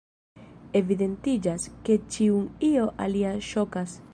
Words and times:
Evidentiĝas, 0.79 1.67
ke 1.89 1.99
ĉiun 2.15 2.47
io 2.71 2.89
alia 3.07 3.39
ŝokas. 3.51 3.99